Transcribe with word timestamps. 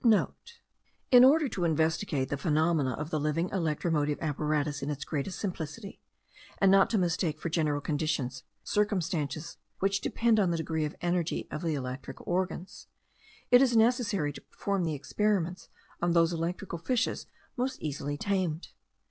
(* 0.00 1.10
In 1.10 1.24
order 1.24 1.48
to 1.48 1.64
investigate 1.64 2.28
the 2.28 2.36
phenomena 2.36 2.90
of 2.98 3.08
the 3.08 3.18
living 3.18 3.48
electromotive 3.48 4.18
apparatus 4.20 4.82
in 4.82 4.90
its 4.90 5.06
greatest 5.06 5.38
simplicity, 5.38 6.02
and 6.58 6.70
not 6.70 6.90
to 6.90 6.98
mistake 6.98 7.40
for 7.40 7.48
general 7.48 7.80
conditions 7.80 8.42
circumstances 8.62 9.56
which 9.78 10.02
depend 10.02 10.38
on 10.38 10.50
the 10.50 10.58
degree 10.58 10.84
of 10.84 10.94
energy 11.00 11.48
of 11.50 11.62
the 11.62 11.72
electric 11.74 12.20
organs, 12.26 12.88
it 13.50 13.62
is 13.62 13.74
necessary 13.74 14.34
to 14.34 14.42
perform 14.42 14.84
the 14.84 14.92
experiments 14.92 15.70
on 16.02 16.12
those 16.12 16.30
electrical 16.30 16.76
fishes 16.78 17.26
most 17.56 17.80
easily 17.80 18.18
tamed. 18.18 18.68